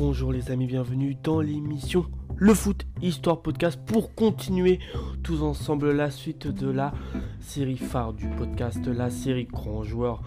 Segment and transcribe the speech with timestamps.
[0.00, 2.06] Bonjour les amis, bienvenue dans l'émission
[2.38, 4.78] Le Foot Histoire Podcast pour continuer
[5.22, 6.94] tous ensemble la suite de la
[7.38, 10.22] série phare du podcast, la série Grand Joueur.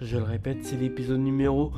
[0.00, 1.72] Je le répète, c'est l'épisode numéro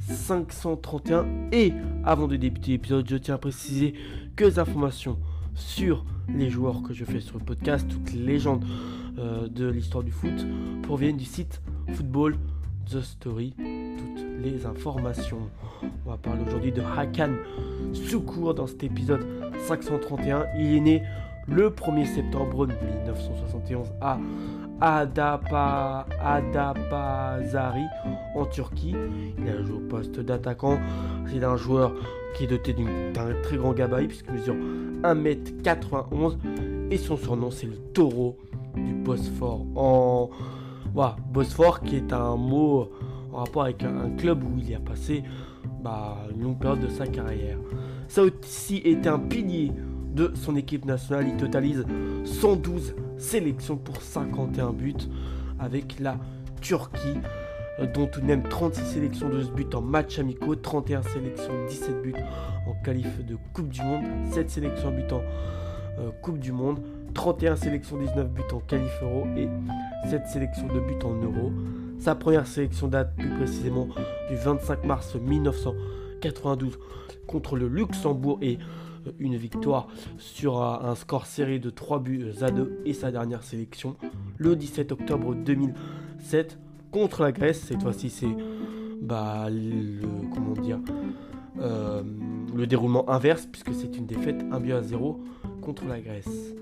[0.00, 1.72] 531 et
[2.04, 3.94] avant de débuter l'épisode, je tiens à préciser
[4.34, 5.16] que les informations
[5.54, 8.64] sur les joueurs que je fais sur le podcast, toutes les légendes
[9.18, 10.44] euh, de l'histoire du foot
[10.82, 11.62] proviennent du site
[11.94, 12.36] Football
[12.90, 13.54] The Story.
[13.96, 15.48] Toutes les informations.
[16.04, 17.30] On va parler aujourd'hui de Hakan
[17.92, 19.26] Soukour dans cet épisode
[19.66, 20.46] 531.
[20.58, 21.02] Il est né
[21.48, 24.18] le 1er septembre 1971 à
[24.80, 27.84] Adapa, Adapazari
[28.34, 28.94] en Turquie.
[29.38, 30.78] Il a joué au poste d'attaquant.
[31.26, 31.92] C'est un joueur
[32.34, 34.56] qui est doté d'un très grand gabarit puisqu'il mesure
[35.02, 36.36] 1m91
[36.90, 38.36] et son surnom c'est le taureau
[38.74, 39.64] du Bosphore.
[39.74, 40.30] En
[40.94, 42.90] voilà, Bosphore qui est un mot
[43.36, 45.22] en rapport avec un, club où il a passé
[45.82, 47.58] bah, une longue période de sa carrière.
[48.08, 49.72] Ça aussi été un pilier
[50.14, 51.26] de son équipe nationale.
[51.28, 51.84] Il totalise
[52.24, 54.94] 112 sélections pour 51 buts
[55.58, 56.16] avec la
[56.62, 57.18] Turquie,
[57.78, 62.02] euh, dont tout de même 36 sélections de buts en match amicaux, 31 sélections, 17
[62.02, 62.14] buts
[62.66, 65.20] en qualif de Coupe du Monde, 7 sélections en but en
[65.98, 66.80] euh, Coupe du Monde,
[67.12, 69.48] 31 sélections, 19 buts en qualif euro et
[70.08, 71.52] 7 sélections de buts en euro.
[71.98, 73.88] Sa première sélection date plus précisément
[74.28, 76.78] du 25 mars 1992
[77.26, 78.58] contre le Luxembourg et
[79.06, 79.88] euh, une victoire
[80.18, 83.96] sur un score serré de 3 buts à 2 et sa dernière sélection
[84.38, 86.58] le 17 octobre 2007
[86.90, 87.60] contre la Grèce.
[87.60, 88.34] Cette fois-ci, c'est
[89.00, 90.78] bah, le, comment dire,
[91.60, 92.02] euh,
[92.54, 95.20] le déroulement inverse puisque c'est une défaite 1 but à 0
[95.60, 96.54] contre la Grèce.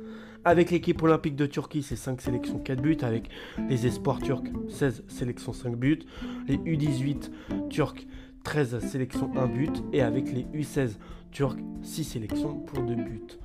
[0.47, 2.99] Avec l'équipe olympique de Turquie, c'est 5 sélections 4 buts.
[3.03, 3.31] Avec
[3.69, 6.01] les espoirs turcs, 16 sélections 5 buts.
[6.47, 7.31] Les U18
[7.71, 8.07] turcs,
[8.43, 9.83] 13 sélections 1 but.
[9.93, 10.99] Et avec les U16
[11.33, 13.39] turcs, 6 sélections pour 2 buts.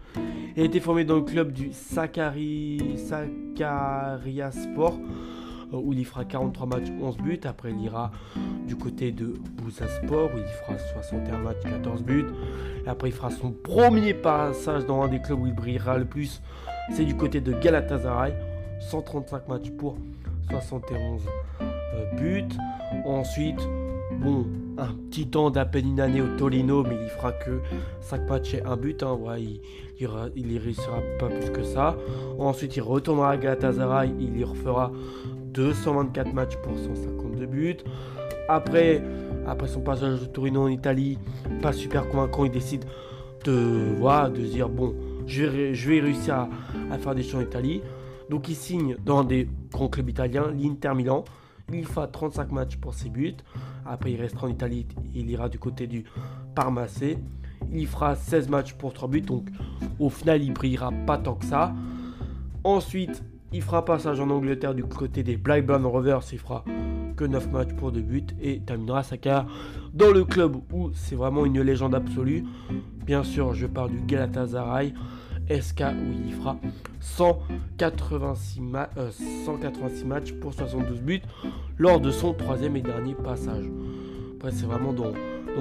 [0.55, 2.81] Il a été formé dans le club du Sakarya
[4.51, 4.99] Sport
[5.71, 7.39] où il fera 43 matchs, 11 buts.
[7.43, 8.11] Après, il ira
[8.67, 9.35] du côté de
[9.69, 12.25] Sport où il fera 61 matchs, 14 buts.
[12.87, 16.41] Après, il fera son premier passage dans un des clubs où il brillera le plus.
[16.91, 18.33] C'est du côté de Galatasaray.
[18.79, 19.97] 135 matchs pour
[20.49, 21.21] 71
[21.61, 22.55] euh, buts.
[23.05, 23.59] Ensuite,
[24.19, 24.47] bon,
[24.77, 27.59] un petit temps d'à peine une année au Tolino, mais il fera que
[28.01, 29.03] 5 matchs et 1 but.
[29.03, 29.17] Hein.
[29.37, 29.61] il,
[30.35, 31.95] il, réussira pas plus que ça.
[32.39, 34.11] Ensuite, il retournera à Galatasaray.
[34.19, 34.91] Il y refera
[35.53, 37.77] 224 matchs pour 152 buts.
[38.47, 39.01] Après,
[39.47, 41.17] après son passage au Torino en Italie,
[41.61, 42.85] pas super convaincant, il décide
[43.45, 44.95] de, voilà, de dire bon,
[45.27, 46.47] je vais, réussir
[46.91, 47.81] à, faire des choses en Italie.
[48.29, 51.23] Donc il signe dans des grands clubs italiens, l'Inter Milan.
[51.71, 53.35] Il fera 35 matchs pour ses buts.
[53.85, 54.87] Après, il restera en Italie.
[55.13, 56.03] Il ira du côté du
[56.55, 57.19] Parmacé.
[57.71, 59.21] Il fera 16 matchs pour 3 buts.
[59.21, 59.49] Donc,
[59.99, 61.73] au final, il brillera pas tant que ça.
[62.63, 66.21] Ensuite, il fera passage en Angleterre du côté des Blackburn Rovers.
[66.31, 66.63] Il fera
[67.15, 69.47] que 9 matchs pour 2 buts et terminera sa carrière
[69.93, 72.45] dans le club où c'est vraiment une légende absolue.
[73.05, 74.93] Bien sûr, je parle du Galatasaray
[75.49, 76.57] SK où il fera
[76.99, 78.61] 186,
[79.45, 81.21] 186 euh, matchs pour 72 buts
[81.77, 83.65] lors de son troisième et dernier passage?
[84.37, 85.11] Après, c'est vraiment dans,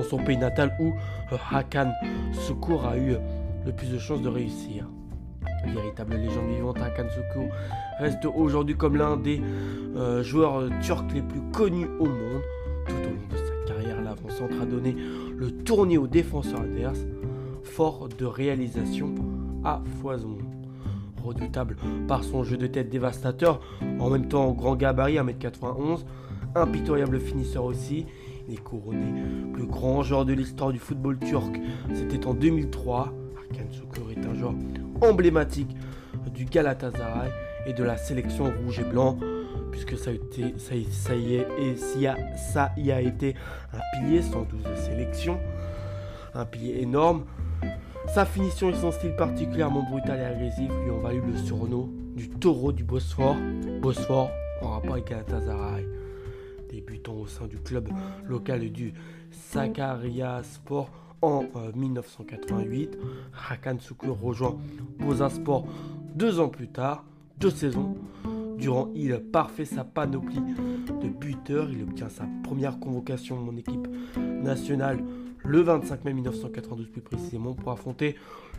[0.09, 0.93] son pays natal où
[1.33, 1.91] euh, Hakan
[2.33, 3.17] Secours a eu
[3.65, 4.87] le plus de chances de réussir.
[5.67, 7.51] Véritable légende vivante, Hakan Secours
[7.99, 9.41] reste aujourd'hui comme l'un des
[9.97, 12.43] euh, joueurs turcs les plus connus au monde.
[12.87, 14.95] Tout au long de sa carrière, l'avant-centre a donné
[15.37, 17.05] le tournis aux défenseurs adverses,
[17.63, 19.15] fort de réalisation
[19.65, 20.39] à foison.
[21.23, 21.77] Redoutable
[22.07, 23.61] par son jeu de tête dévastateur,
[23.99, 26.05] en même temps grand gabarit 1m91,
[26.55, 28.07] impitoyable finisseur aussi,
[28.49, 29.13] il est couronné
[29.53, 31.61] plus grand joueur de l'histoire du football turc.
[31.93, 33.13] C'était en 2003.
[33.37, 34.55] Arkan Sukur est un joueur
[35.01, 35.77] emblématique
[36.35, 37.31] du Galatasaray
[37.67, 39.19] et de la sélection rouge et blanc,
[39.71, 40.75] puisque ça, a été, ça,
[41.15, 43.35] y est, et ça y a été
[43.73, 45.39] un pilier, 112 sélections,
[46.35, 47.25] un pilier énorme.
[48.15, 52.31] Sa finition et son style particulièrement brutal et agressif lui ont valu le surnom du
[52.31, 53.37] taureau du Bosphore.
[53.83, 54.31] Bosphore
[54.63, 55.87] en rapport avec Galatasaray.
[56.71, 57.89] Débutant au sein du club
[58.27, 58.93] local du
[59.31, 60.91] Sakarya Sport
[61.23, 61.45] en
[61.75, 62.99] 1988, euh,
[63.51, 64.57] Hakan Sukur rejoint
[65.31, 65.67] Sport
[66.15, 67.05] deux ans plus tard,
[67.39, 67.97] deux saisons.
[68.59, 70.43] Durant, il parfait sa panoplie
[71.01, 71.71] de buteurs.
[71.71, 73.87] Il obtient sa première convocation mon équipe
[74.17, 74.99] nationale
[75.45, 78.17] le 25 mai 1992 plus précisément pour affronter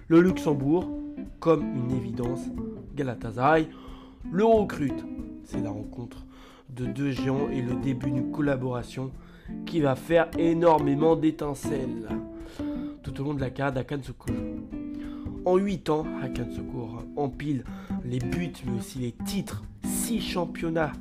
[0.07, 0.89] le Luxembourg
[1.39, 2.39] comme une évidence
[2.95, 3.67] Galatasaray
[4.31, 5.05] le recrute.
[5.43, 6.25] C'est la rencontre
[6.69, 9.11] de deux géants et le début d'une collaboration
[9.65, 12.07] qui va faire énormément d'étincelles.
[13.19, 14.33] De la carrière d'Akan Secours.
[15.45, 16.05] En 8 ans,
[16.55, 17.65] Secours empile
[18.05, 19.63] les buts, mais aussi les titres.
[19.83, 20.93] 6 championnats,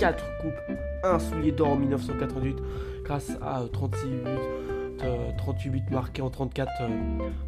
[0.00, 2.56] 4 coupes, 1 soulier d'or en 1988
[3.04, 5.04] grâce à 36 buts,
[5.38, 6.70] 38 buts marqués en 34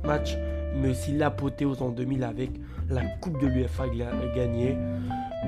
[0.04, 0.36] matchs,
[0.76, 2.50] mais aussi l'apothéose en 2000 avec
[2.88, 3.88] la Coupe de l'UFA
[4.36, 4.78] gagnée.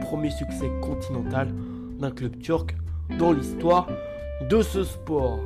[0.01, 1.49] Premier succès continental
[1.99, 2.75] d'un club turc
[3.19, 3.87] dans l'histoire
[4.51, 5.41] de ce sport.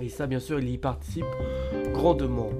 [0.00, 1.24] Et ça, bien sûr, il y participe
[1.92, 2.50] grandement.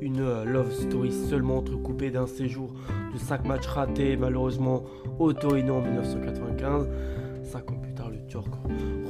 [0.00, 2.72] Une euh, love story seulement entrecoupée d'un séjour
[3.12, 4.84] de 5 matchs ratés, malheureusement
[5.18, 6.88] au Torino en 1995.
[7.44, 8.48] 5 ans plus tard, le Turc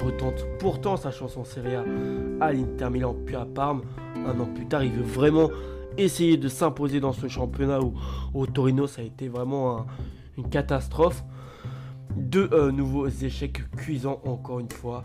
[0.02, 1.84] retente pourtant sa chanson Serie A
[2.40, 3.82] à l'Inter Milan puis à Parme.
[4.26, 5.50] Un an plus tard, il veut vraiment
[5.96, 7.94] essayer de s'imposer dans ce championnat où
[8.34, 9.86] au Torino ça a été vraiment
[10.38, 11.22] une catastrophe.
[12.31, 15.03] Deux euh, nouveaux échecs cuisants encore une fois.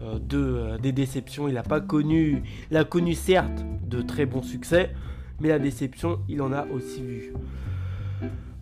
[0.00, 1.46] Euh, deux, euh, des déceptions.
[1.46, 2.42] Il n'a pas connu.
[2.70, 4.94] Il a connu certes de très bons succès.
[5.40, 7.34] Mais la déception, il en a aussi vu.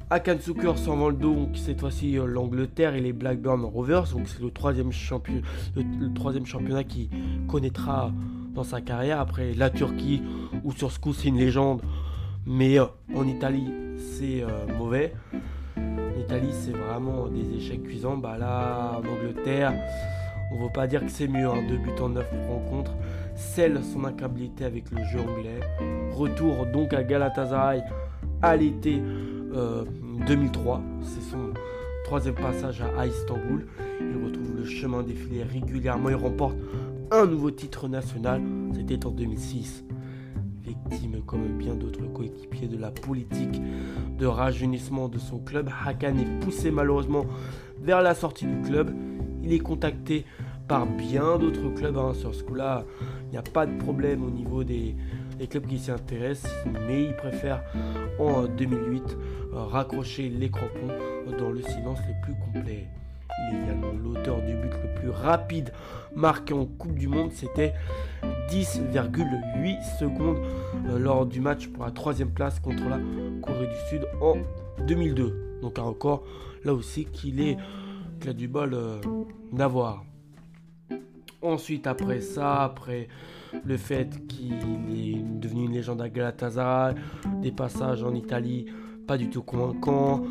[0.09, 4.09] Akan Sukur s'en le dos, donc cette fois-ci l'Angleterre et les Blackburn Rovers.
[4.11, 5.41] Donc c'est le troisième, champion,
[5.77, 7.11] le, troisième championnat qu'il
[7.47, 8.11] connaîtra
[8.53, 9.21] dans sa carrière.
[9.21, 10.21] Après la Turquie,
[10.65, 11.81] où sur ce c'est une légende.
[12.45, 14.43] Mais en Italie, c'est
[14.77, 15.15] mauvais.
[16.20, 18.17] Italie, c'est vraiment des échecs cuisants.
[18.17, 19.72] Bah là, en Angleterre,
[20.52, 21.46] on ne veut pas dire que c'est mieux.
[21.46, 21.62] Hein.
[21.69, 22.94] Deux buts en neuf rencontres.
[23.34, 25.61] Celle son incapacité avec le jeu anglais.
[26.12, 27.82] Retour donc à Galatasaray
[28.43, 29.00] à l'été
[30.26, 30.76] 2003.
[30.76, 31.55] Euh, c'est son
[32.05, 33.66] troisième passage à Istanbul.
[34.00, 36.11] Il retrouve le chemin défilé régulièrement.
[36.11, 36.56] Il remporte
[37.11, 38.43] un nouveau titre national.
[38.75, 39.84] C'était en 2006
[40.70, 43.61] victime comme bien d'autres coéquipiers de la politique
[44.19, 45.69] de rajeunissement de son club.
[45.84, 47.26] Hakan est poussé malheureusement
[47.81, 48.94] vers la sortie du club.
[49.43, 50.25] Il est contacté
[50.69, 51.96] par bien d'autres clubs.
[51.96, 52.14] Hein.
[52.14, 52.84] Sur ce coup-là,
[53.25, 54.94] il n'y a pas de problème au niveau des,
[55.49, 56.52] clubs qui s'y intéressent,
[56.87, 57.62] mais il préfère
[58.19, 59.16] en 2008
[59.52, 60.93] euh, raccrocher les crampons
[61.38, 62.87] dans le silence le plus complet.
[63.38, 65.73] Il est également l'auteur du but le plus rapide
[66.15, 67.32] marqué en Coupe du Monde.
[67.32, 67.75] C'était
[68.50, 70.38] 10,8 secondes
[70.87, 72.99] euh, lors du match pour la troisième place contre la
[73.43, 74.37] Corée du Sud en
[74.87, 75.59] 2002.
[75.62, 76.25] Donc un record
[76.65, 77.56] là aussi qu'il
[78.27, 79.00] a du bol euh,
[79.53, 80.05] d'avoir.
[81.43, 83.09] Ensuite, après ça, après
[83.65, 86.94] le fait qu'il est devenu une légende à Galatasaray,
[87.41, 88.67] des passages en Italie
[89.11, 90.23] pas du tout convaincants,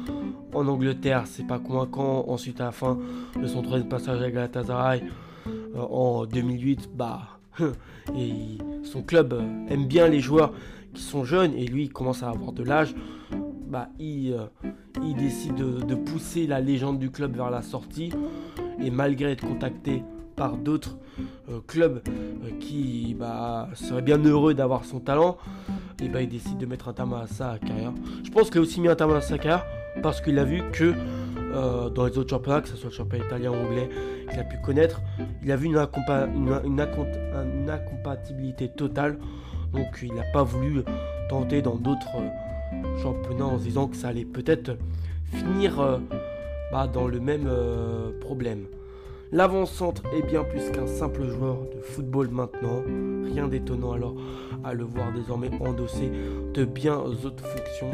[0.53, 2.23] en Angleterre, c'est pas convaincant.
[2.29, 2.97] Ensuite, à la fin
[3.37, 5.03] de son troisième passage à Galatasaray
[5.75, 7.39] euh, en 2008, bah,
[8.15, 10.53] et son club euh, aime bien les joueurs
[10.93, 12.95] qui sont jeunes et lui commence à avoir de l'âge.
[13.67, 14.45] Bah, il, euh,
[15.03, 18.13] il décide de, pousser la légende du club vers la sortie
[18.81, 20.03] et malgré être contacté
[20.39, 20.97] par d'autres
[21.67, 22.01] clubs
[22.59, 25.37] qui bah, seraient bien heureux d'avoir son talent,
[26.01, 27.91] et bah, il décide de mettre un terme à sa carrière.
[28.23, 29.65] Je pense qu'il a aussi mis un terme à sa carrière
[30.01, 30.93] parce qu'il a vu que
[31.51, 33.89] euh, dans les autres championnats, que ce soit le championnat italien ou anglais,
[34.29, 35.01] qu'il a pu connaître,
[35.43, 35.77] il a vu une,
[37.69, 39.17] incompatibilité totale.
[39.73, 40.83] Donc il n'a pas voulu
[41.29, 44.77] tenter dans d'autres euh, championnats en se disant que ça allait peut-être
[45.33, 45.97] finir euh,
[46.71, 47.49] bah, dans le même
[48.21, 48.65] problème.
[49.31, 52.81] L'avant-centre est bien plus qu'un simple joueur de football maintenant.
[53.25, 54.15] Rien d'étonnant alors
[54.63, 56.11] à le voir désormais endosser
[56.53, 57.91] de bien autres fonctions.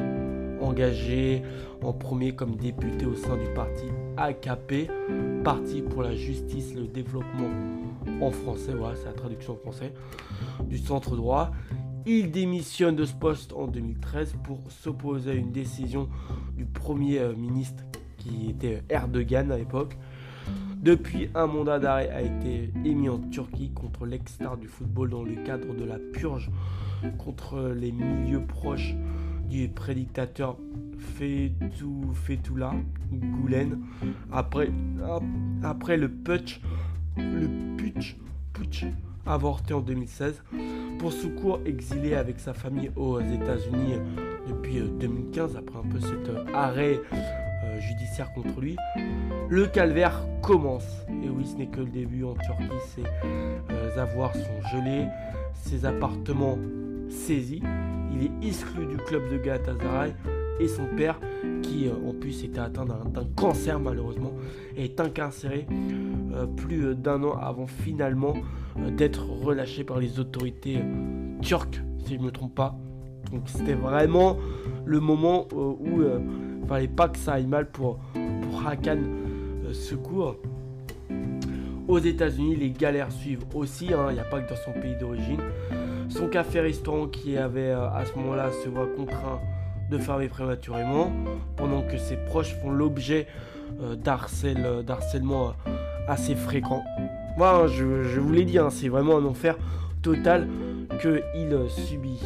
[0.61, 1.43] Engagé
[1.83, 3.83] en premier comme député au sein du parti
[4.15, 4.89] AKP,
[5.43, 7.49] Parti pour la justice le développement
[8.21, 9.93] en français, voilà, c'est la traduction en français,
[10.63, 11.51] du centre droit.
[12.05, 16.07] Il démissionne de ce poste en 2013 pour s'opposer à une décision
[16.55, 17.83] du premier euh, ministre
[18.17, 19.97] qui était Erdogan à l'époque
[20.81, 25.35] depuis, un mandat d'arrêt a été émis en Turquie contre l'ex-star du football dans le
[25.43, 26.51] cadre de la purge
[27.17, 28.95] contre les milieux proches
[29.49, 30.57] du prédictateur
[32.13, 32.73] Fethullah
[33.11, 33.79] Gulen.
[34.31, 34.71] Après,
[35.63, 36.61] après le putsch,
[37.17, 37.47] le
[37.77, 38.17] putsch,
[38.53, 38.85] putsch
[39.25, 40.43] avorté en 2016
[40.99, 43.95] pour secours exilé avec sa famille aux États-Unis
[44.47, 46.99] depuis 2015 après un peu cet arrêt
[47.65, 48.75] euh, judiciaire contre lui.
[49.49, 51.05] Le calvaire commence.
[51.23, 52.63] Et oui, ce n'est que le début en Turquie.
[52.95, 55.07] Ses euh, avoirs sont gelés,
[55.53, 56.57] ses appartements
[57.09, 57.61] saisis.
[58.13, 60.13] Il est exclu du club de Galatasaray
[60.59, 61.19] et son père,
[61.61, 64.31] qui euh, en plus était atteint d'un cancer malheureusement,
[64.77, 65.67] est incarcéré
[66.57, 68.33] plus d'un an avant finalement
[68.97, 70.79] d'être relâché par les autorités
[71.41, 72.77] turques, si je ne me trompe pas.
[73.31, 74.37] Donc c'était vraiment
[74.85, 76.03] le moment où
[76.67, 78.97] fallait pas que ça aille mal pour, pour Hakan
[79.65, 80.37] euh, Secours.
[81.87, 84.07] Aux États-Unis, les galères suivent aussi, hein.
[84.09, 85.39] il n'y a pas que dans son pays d'origine.
[86.09, 89.39] Son café-restaurant qui avait euh, à ce moment-là se voit contraint
[89.91, 91.11] de fermer prématurément,
[91.57, 93.27] pendant que ses proches font l'objet
[93.81, 95.53] euh, d'harcèlement
[96.07, 96.83] assez fréquent.
[97.37, 97.83] Moi, je,
[98.19, 99.57] vous l'ai dit, hein, c'est vraiment un enfer
[100.01, 100.47] total
[101.01, 102.19] qu'il subit.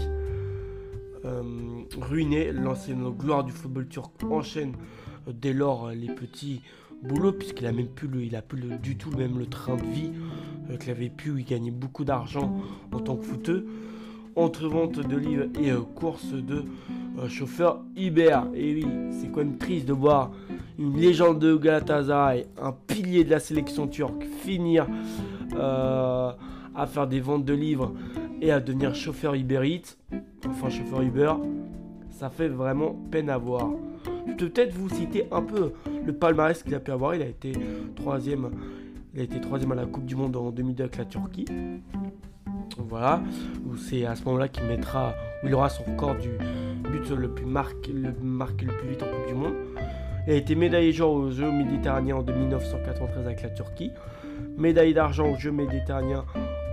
[1.98, 4.12] Euh, ruiné, l'ancienne gloire du football turc.
[4.30, 4.74] Enchaîne
[5.28, 6.62] euh, dès lors les petits
[7.04, 10.12] boulots, puisqu'il a même plus, il a plus du tout même le train de vie
[10.70, 13.66] euh, qu'il avait pu, il gagnait beaucoup d'argent en tant que footeux,
[14.36, 16.64] entre vente de livres et course de
[17.28, 18.40] chauffeur Uber.
[18.54, 20.32] Et oui, c'est quand même triste de voir
[20.78, 24.88] une légende de Galatasaray, un pilier de la sélection turque, finir
[25.58, 27.94] à faire des ventes de livres
[28.42, 29.98] et à devenir chauffeur Eats,
[30.48, 31.34] enfin chauffeur Uber,
[32.20, 33.70] ça fait vraiment peine à voir.
[34.28, 35.72] Je peux peut-être vous citer un peu
[36.06, 37.16] le palmarès qu'il a pu avoir.
[37.16, 37.54] Il a été
[37.96, 38.50] troisième,
[39.14, 41.46] il a été troisième à la Coupe du Monde en 2002 avec la Turquie.
[42.78, 43.22] Voilà,
[43.78, 46.30] c'est à ce moment-là qu'il mettra, où il aura son record du
[46.92, 49.54] but le plus marqué, le, marqué le plus vite en Coupe du Monde.
[50.28, 53.92] Il a été médaillé d'or aux Jeux méditerranéens en 1993 avec la Turquie,
[54.58, 56.26] médaille d'argent aux Jeux méditerranéens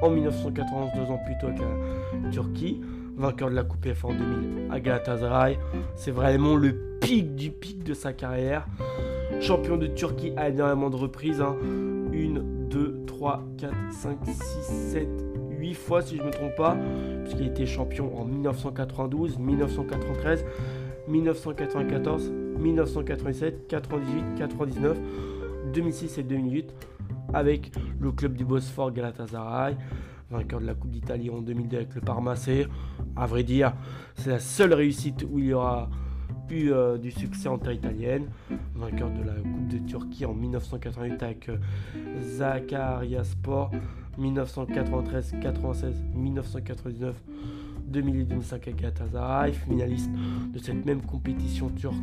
[0.02, 2.80] en 1991, deux ans plus tôt avec la Turquie,
[3.16, 5.58] vainqueur de la Coupe F en 2000 à Galatasaray.
[5.94, 8.66] C'est vraiment le pic du pic de sa carrière.
[9.40, 11.40] Champion de Turquie à énormément de reprises.
[11.40, 11.56] Hein.
[12.12, 15.08] Une, deux, trois, quatre, cinq, six, sept,
[15.58, 16.76] huit fois si je ne me trompe pas.
[17.24, 20.44] Puisqu'il était champion en 1992, 1993,
[21.08, 24.96] 1994, 1997, 98, 99,
[25.72, 26.74] 2006 et 2008
[27.34, 29.76] avec le club du Bosphore Galatasaray,
[30.30, 32.66] vainqueur de la Coupe d'Italie en 2002 avec le Parmacé.
[33.14, 33.74] À vrai dire,
[34.14, 35.88] c'est la seule réussite où il y aura
[36.50, 38.28] eu euh, du succès en terre italienne,
[38.74, 43.70] vainqueur de la Coupe de Turquie en 1988 avec euh, Sport,
[44.18, 47.14] 1993, 96, 1999,
[47.88, 50.10] 2008, 2005 avec Galatasaray, finaliste
[50.52, 51.94] de cette même compétition turque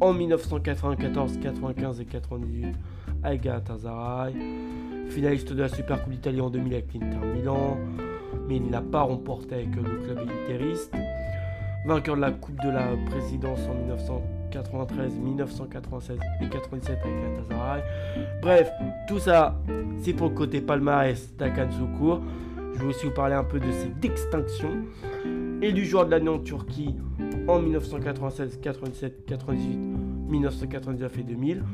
[0.00, 2.74] en 1994, 95 et 98
[3.22, 4.34] avec Galatasaray,
[5.08, 7.78] finaliste de la Super Coupe d'Italie en 2000 avec l'Inter Milan,
[8.48, 10.94] mais il n'a pas remporté avec le club élitériste,
[11.86, 17.82] vainqueur de la Coupe de la Présidence en 1993, 1996 et 97 avec Galatasaray.
[18.42, 18.70] Bref,
[19.08, 19.60] tout ça,
[20.02, 22.20] c'est pour le côté palmarès d'Akan Soukour.
[22.74, 24.84] Je vais aussi vous parler un peu de ses distinctions.
[25.60, 26.94] Élu joueur de l'année en Turquie
[27.48, 29.76] en 1996, 97, 98,
[30.28, 31.64] 1999 et 2000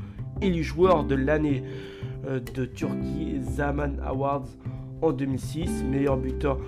[0.41, 1.63] élu joueur de l'année
[2.27, 4.49] de Turquie Zaman Awards
[5.03, 6.59] en 2006, meilleur buteur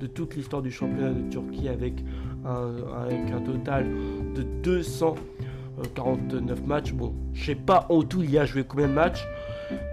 [0.00, 2.02] de toute l'histoire du championnat de Turquie avec
[2.44, 3.86] un, total
[4.34, 6.92] de 249 matchs.
[6.92, 9.24] Bon, je sais pas en tout il y a joué combien de matchs,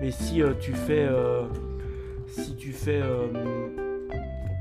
[0.02, 1.44] mais si euh, tu fais euh,
[2.28, 3.02] si tu fais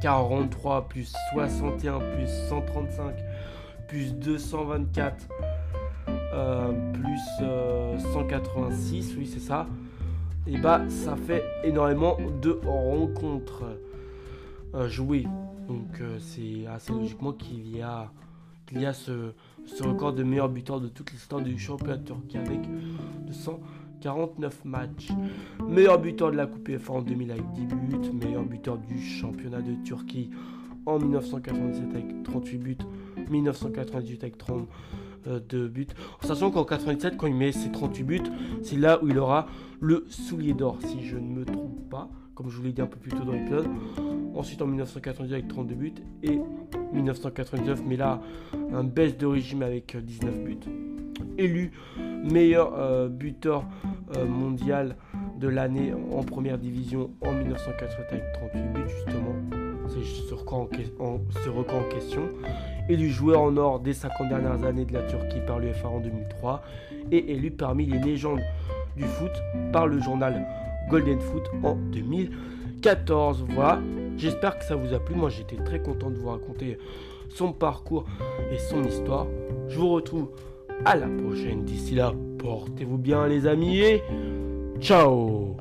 [0.03, 3.15] 43 plus 61 plus 135
[3.89, 5.17] plus 224
[6.35, 7.47] euh, plus
[8.13, 9.67] 186, euh, oui c'est ça,
[10.49, 13.65] et bah ça fait énormément de rencontres
[14.75, 15.27] euh, jouées.
[15.69, 18.11] Donc c'est assez logiquement qu'il y a,
[18.67, 19.33] qu'il y a ce,
[19.81, 22.61] record de meilleur buteur de toute l'histoire du championnat turc avec
[23.27, 25.11] 249 matchs.
[25.69, 29.61] Meilleur buteur de la Coupe FA en 2000 avec 10 buts, meilleur buteur du championnat
[29.61, 30.31] de Turquie
[30.87, 32.79] en 1997 avec 38 buts,
[33.29, 34.65] 1998 avec 30 euh,
[35.27, 35.87] de buts.
[36.23, 38.23] Sachant qu'en 97, quand il met ses 38 buts,
[38.63, 39.47] c'est là où il aura
[39.81, 42.87] le soulier d'or, si je ne me trompe pas, comme je vous l'ai dit un
[42.87, 43.69] peu plus tôt dans l'épisode.
[44.35, 46.39] Ensuite en 1998 avec 32 buts et
[46.93, 48.21] 1999, mais là,
[48.73, 50.59] un baisse de régime avec 19 euh, buts.
[51.37, 51.73] Élu
[52.25, 53.65] meilleur euh, buteur
[54.27, 54.97] mondial
[55.39, 59.68] de l'année en première division en 1988 avec 38 buts justement.
[59.89, 60.35] Ce
[61.49, 62.29] record en question
[62.89, 66.63] élu joueur en or des 50 dernières années de la Turquie par l'UFA en 2003
[67.11, 68.41] et élu parmi les légendes
[68.97, 69.33] du foot
[69.73, 70.47] par le journal
[70.89, 73.45] Golden Foot en 2014.
[73.51, 73.81] Voilà,
[74.17, 75.15] j'espère que ça vous a plu.
[75.15, 76.79] Moi j'étais très content de vous raconter
[77.29, 78.05] son parcours
[78.53, 79.27] et son histoire.
[79.69, 80.31] Je vous retrouve
[80.85, 81.65] à la prochaine.
[81.65, 84.03] D'ici là, portez-vous bien les amis et
[84.81, 85.57] ciao